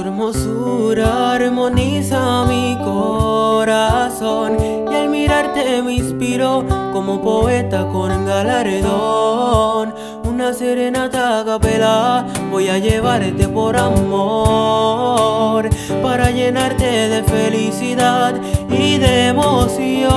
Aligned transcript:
Tu 0.00 0.06
hermosura 0.06 1.32
armoniza 1.32 2.46
mi 2.46 2.74
corazón 2.82 4.56
y 4.90 4.94
al 4.94 5.10
mirarte 5.10 5.82
me 5.82 5.92
inspiro 5.92 6.64
como 6.94 7.20
poeta 7.20 7.86
con 7.86 8.24
galardón. 8.24 9.94
Una 10.24 10.54
serenata 10.54 11.40
a 11.40 11.44
capela 11.44 12.24
voy 12.50 12.70
a 12.70 12.78
llevarte 12.78 13.46
por 13.46 13.76
amor 13.76 15.68
para 16.02 16.30
llenarte 16.30 17.10
de 17.10 17.22
felicidad 17.22 18.40
y 18.70 18.96
de 18.96 19.26
emoción. 19.26 20.10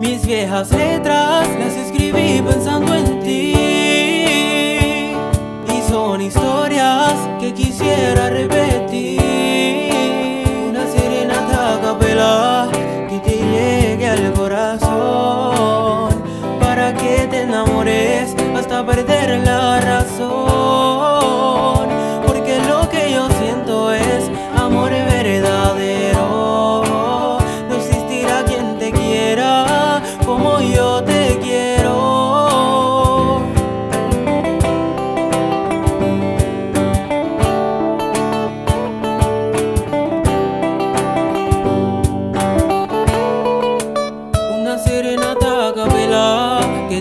Mis 0.00 0.26
viejas 0.26 0.70
letras 0.72 1.48
las 1.58 1.74
escribí 1.76 2.42
pensando 2.42 2.89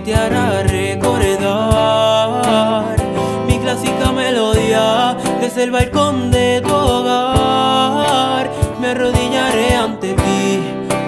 te 0.02 0.16
hará 0.16 0.64
recordar 0.64 1.76
mi 3.48 3.60
clásica 3.60 4.12
melodía 4.12 5.18
desde 5.42 5.64
el 5.64 5.72
balcón 5.72 6.32
de 6.32 6.62
tu 6.62 6.74
hogar. 6.74 8.50
Me 8.80 8.88
arrodillaré 8.90 9.76
ante 9.76 10.14
ti 10.14 10.62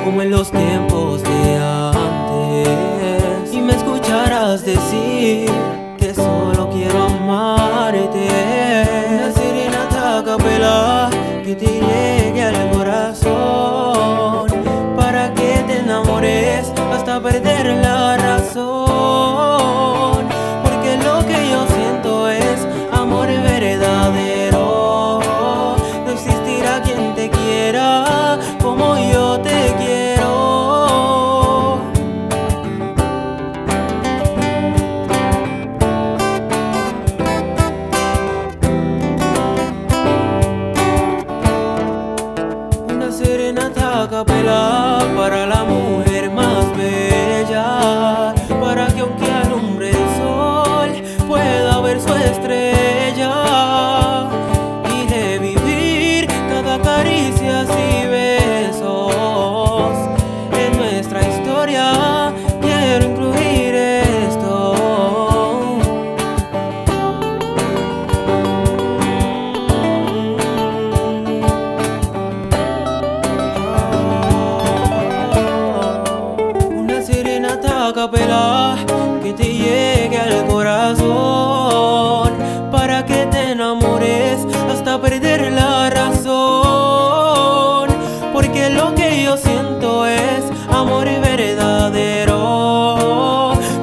como 0.03 0.21
en 0.21 0.31
los 0.31 0.51
tiempos 0.51 1.23
de 1.23 1.57
antes 1.93 3.53
y 3.53 3.61
me 3.61 3.73
escucharás 3.73 4.65
decir 4.65 5.49
que 5.97 6.13
solo 6.13 6.69
quiero 6.69 7.03
amarte. 7.03 8.27
Una 9.09 9.31
serenata 9.31 10.21
capela 10.25 11.09
que 11.45 11.55
te 11.55 11.65
llegue 11.65 12.43
al 12.43 12.71
corazón 12.71 14.47
para 14.97 15.33
que 15.33 15.63
te 15.67 15.77
enamores 15.79 16.71
hasta 16.91 17.21
perder 17.21 17.67
capela 44.11 44.99
para 45.15 45.45
la 45.45 45.60
capela 77.93 78.75
que 79.21 79.33
te 79.33 79.43
llegue 79.43 80.17
al 80.17 80.47
corazón 80.47 82.31
para 82.71 83.05
que 83.05 83.25
te 83.25 83.51
enamores 83.51 84.45
hasta 84.71 85.01
perder 85.01 85.51
la 85.51 85.89
razón. 85.89 86.29
Porque 88.31 88.69
lo 88.69 88.95
que 88.95 89.23
yo 89.23 89.35
siento 89.35 90.05
es 90.05 90.43
amor 90.69 91.05
verdadero. 91.21 92.37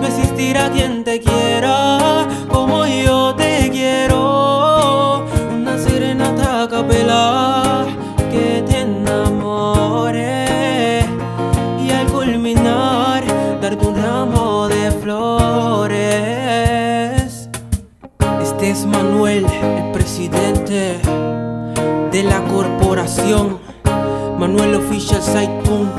No 0.00 0.06
existirá 0.06 0.70
quien 0.70 1.04
te 1.04 1.20
quiera 1.20 2.26
como 2.48 2.86
yo 2.86 3.34
te 3.34 3.68
quiero. 3.70 5.26
Una 5.54 5.76
serenata 5.78 6.62
a 6.62 6.68
el 19.38 19.92
presidente 19.92 20.98
de 22.10 22.22
la 22.24 22.42
corporación 22.44 23.58
manuelofficialsite.com 24.36 25.90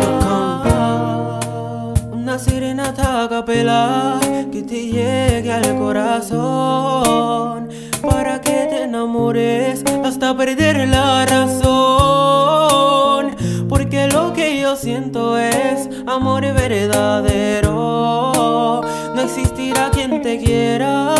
Una 2.11 2.37
serenata 2.37 3.23
a 3.23 3.29
capela 3.29 4.19
que 4.51 4.63
te 4.63 4.87
llegue 4.87 5.53
al 5.53 5.77
corazón 5.77 7.69
para 8.01 8.41
que 8.41 8.67
te 8.69 8.83
enamores 8.83 9.85
hasta 10.03 10.35
perder 10.35 10.89
la 10.89 11.25
razón. 11.25 11.77
Porque 13.69 14.09
lo 14.09 14.33
que 14.33 14.59
yo 14.59 14.75
siento 14.75 15.37
es 15.37 15.87
amor 16.07 16.41
verdadero. 16.41 18.33
No 19.15 19.21
existirá 19.21 19.91
quien 19.91 20.21
te 20.21 20.39
quiera 20.39 21.18